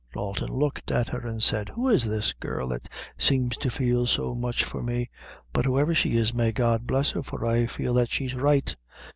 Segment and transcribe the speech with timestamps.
[0.13, 4.33] Dalton looked at her, and said: "Who is this girl that seems to feel so
[4.33, 5.11] much for me?
[5.53, 8.75] but whoever she is, may God bless her, for I feel that she's right.